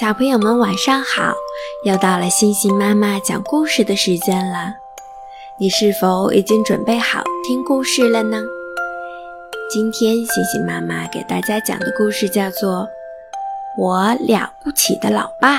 [0.00, 1.34] 小朋友们晚上好，
[1.84, 4.72] 又到了星星妈妈讲故事的时间了。
[5.58, 8.42] 你是否已经准备好听故事了呢？
[9.68, 12.70] 今天星星妈妈给大家讲的故事叫做
[13.76, 15.58] 《我了不起的老爸》。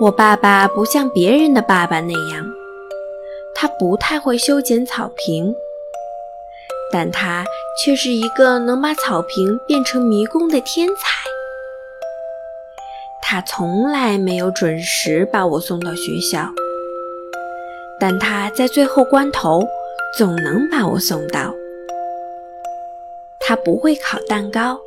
[0.00, 2.44] 我爸爸不像别人的爸爸那样，
[3.54, 5.54] 他不太会修剪草坪。
[6.94, 7.44] 但他
[7.76, 10.94] 却是一个能把草坪变成迷宫的天才。
[13.20, 16.48] 他从来没有准时把我送到学校，
[17.98, 19.66] 但他在最后关头
[20.16, 21.52] 总能把我送到。
[23.40, 24.78] 他不会烤蛋糕，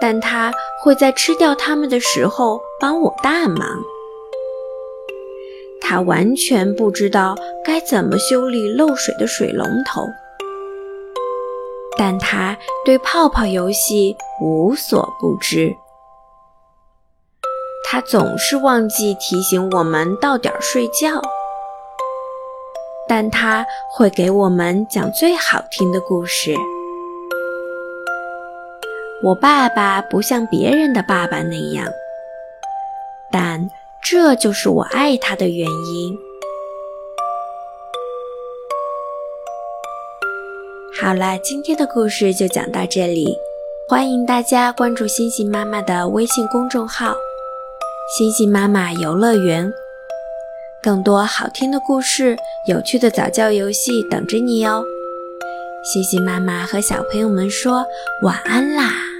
[0.00, 0.52] 但他
[0.84, 3.66] 会在吃掉它们的时候帮我大忙。
[5.80, 10.06] 他完全不知道该怎么修理漏水的水龙头。
[12.04, 15.72] 但他对泡泡游戏无所不知。
[17.88, 21.22] 他总是忘记提醒我们到点睡觉，
[23.08, 26.56] 但他会给我们讲最好听的故事。
[29.22, 31.86] 我爸爸不像别人的爸爸那样，
[33.30, 33.70] 但
[34.02, 36.18] 这就是我爱他的原因。
[41.02, 43.36] 好了，今天的故事就讲到这里。
[43.88, 47.12] 欢迎大家关注星星妈妈的微信公众号
[48.16, 49.68] “星星妈妈游乐园”，
[50.80, 52.36] 更多好听的故事、
[52.68, 54.84] 有趣的早教游戏等着你哟。
[55.92, 57.84] 星星妈妈和小朋友们说
[58.22, 59.11] 晚安啦。